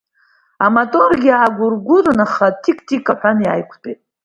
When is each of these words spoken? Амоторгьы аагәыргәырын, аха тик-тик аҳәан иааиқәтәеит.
Амоторгьы 0.65 1.31
аагәыргәырын, 1.33 2.19
аха 2.25 2.47
тик-тик 2.61 3.05
аҳәан 3.13 3.37
иааиқәтәеит. 3.41 3.99